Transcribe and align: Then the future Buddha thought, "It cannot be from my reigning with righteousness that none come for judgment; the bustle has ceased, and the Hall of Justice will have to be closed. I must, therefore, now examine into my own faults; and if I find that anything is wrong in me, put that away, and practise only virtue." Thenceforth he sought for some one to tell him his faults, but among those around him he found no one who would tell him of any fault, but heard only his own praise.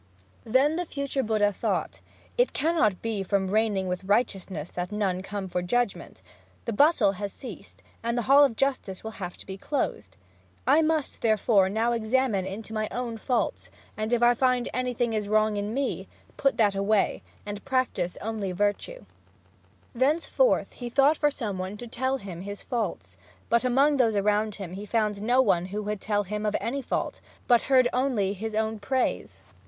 Then 0.45 0.77
the 0.77 0.85
future 0.87 1.21
Buddha 1.21 1.53
thought, 1.53 1.99
"It 2.35 2.53
cannot 2.53 3.03
be 3.03 3.21
from 3.21 3.45
my 3.45 3.51
reigning 3.51 3.87
with 3.87 4.03
righteousness 4.03 4.71
that 4.71 4.91
none 4.91 5.21
come 5.21 5.47
for 5.47 5.61
judgment; 5.61 6.23
the 6.65 6.73
bustle 6.73 7.11
has 7.11 7.31
ceased, 7.31 7.83
and 8.01 8.17
the 8.17 8.23
Hall 8.23 8.43
of 8.43 8.55
Justice 8.55 9.03
will 9.03 9.19
have 9.21 9.37
to 9.37 9.45
be 9.45 9.59
closed. 9.59 10.17
I 10.65 10.81
must, 10.81 11.21
therefore, 11.21 11.69
now 11.69 11.91
examine 11.91 12.47
into 12.47 12.73
my 12.73 12.87
own 12.89 13.19
faults; 13.19 13.69
and 13.95 14.11
if 14.11 14.23
I 14.23 14.33
find 14.33 14.65
that 14.65 14.75
anything 14.75 15.13
is 15.13 15.27
wrong 15.27 15.55
in 15.55 15.71
me, 15.71 16.07
put 16.35 16.57
that 16.57 16.73
away, 16.73 17.21
and 17.45 17.63
practise 17.63 18.17
only 18.21 18.51
virtue." 18.53 19.05
Thenceforth 19.93 20.73
he 20.73 20.89
sought 20.89 21.15
for 21.15 21.29
some 21.29 21.59
one 21.59 21.77
to 21.77 21.85
tell 21.85 22.17
him 22.17 22.41
his 22.41 22.63
faults, 22.63 23.17
but 23.49 23.63
among 23.63 23.97
those 23.97 24.15
around 24.15 24.55
him 24.55 24.73
he 24.73 24.83
found 24.87 25.21
no 25.21 25.43
one 25.43 25.67
who 25.67 25.83
would 25.83 26.01
tell 26.01 26.23
him 26.23 26.43
of 26.43 26.55
any 26.59 26.81
fault, 26.81 27.21
but 27.47 27.61
heard 27.69 27.87
only 27.93 28.33
his 28.33 28.55
own 28.55 28.79
praise. 28.79 29.43